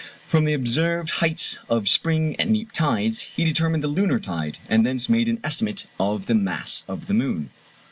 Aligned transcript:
From 0.25 0.45
the 0.45 0.53
observed 0.53 1.11
heights 1.21 1.59
of 1.69 1.87
spring 1.87 2.35
and 2.39 2.49
neap 2.49 2.71
tides 2.71 3.19
he 3.19 3.43
determined 3.43 3.83
the 3.83 3.87
lunar 3.87 4.19
tide, 4.19 4.57
and 4.67 4.83
thence 4.83 5.07
made 5.07 5.29
an 5.29 5.39
estimate 5.43 5.85
of 5.99 6.25
the 6.25 6.33
mass 6.33 6.83
of 6.87 7.05
the 7.05 7.13
moon. 7.13 7.51